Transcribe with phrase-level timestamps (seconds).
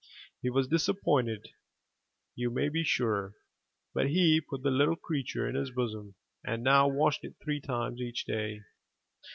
[0.41, 1.49] He was disappointed,
[2.33, 3.35] you may be sure,
[3.93, 8.01] but he put the little creature in his bosom, and now washed it three times
[8.01, 8.63] each day.